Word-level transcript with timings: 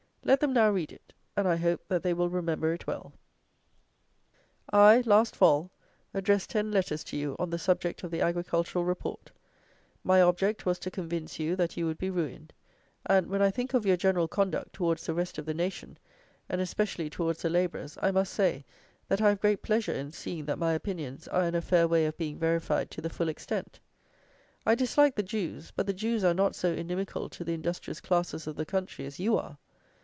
Let 0.23 0.39
them 0.39 0.53
now 0.53 0.69
read 0.69 0.91
it; 0.91 1.13
and 1.35 1.47
I 1.47 1.55
hope, 1.55 1.87
that 1.87 2.03
they 2.03 2.13
will 2.13 2.29
remember 2.29 2.71
it 2.73 2.85
well. 2.85 3.11
I, 4.71 5.01
last 5.07 5.35
fall, 5.35 5.71
addressed 6.13 6.51
ten 6.51 6.69
letters 6.69 7.03
to 7.05 7.17
you 7.17 7.35
on 7.39 7.49
the 7.49 7.57
subject 7.57 8.03
of 8.03 8.11
the 8.11 8.21
Agricultural 8.21 8.85
Report. 8.85 9.31
My 10.03 10.21
object 10.21 10.63
was 10.63 10.77
to 10.79 10.91
convince 10.91 11.39
you, 11.39 11.55
that 11.55 11.75
you 11.75 11.87
would 11.87 11.97
be 11.97 12.11
ruined; 12.11 12.53
and, 13.07 13.29
when 13.29 13.41
I 13.41 13.49
think 13.49 13.73
of 13.73 13.83
your 13.85 13.97
general 13.97 14.27
conduct 14.27 14.73
towards 14.73 15.07
the 15.07 15.15
rest 15.15 15.39
of 15.39 15.45
the 15.47 15.55
nation, 15.55 15.97
and 16.47 16.61
especially 16.61 17.09
towards 17.09 17.41
the 17.41 17.49
labourers, 17.49 17.97
I 17.99 18.11
must 18.11 18.31
say 18.31 18.63
that 19.07 19.21
I 19.21 19.29
have 19.29 19.41
great 19.41 19.63
pleasure 19.63 19.91
in 19.91 20.11
seeing 20.11 20.45
that 20.45 20.59
my 20.59 20.73
opinions 20.73 21.27
are 21.29 21.45
in 21.45 21.55
a 21.55 21.61
fair 21.61 21.87
way 21.87 22.05
of 22.05 22.15
being 22.15 22.37
verified 22.37 22.91
to 22.91 23.01
the 23.01 23.09
full 23.09 23.27
extent. 23.27 23.79
I 24.67 24.75
dislike 24.75 25.15
the 25.15 25.23
Jews; 25.23 25.71
but 25.75 25.87
the 25.87 25.93
Jews 25.93 26.23
are 26.23 26.35
not 26.35 26.55
so 26.55 26.71
inimical 26.71 27.27
to 27.29 27.43
the 27.43 27.55
industrious 27.55 27.99
classes 27.99 28.45
of 28.45 28.55
the 28.55 28.67
country 28.67 29.07
as 29.07 29.19
you 29.19 29.35
are. 29.35 29.57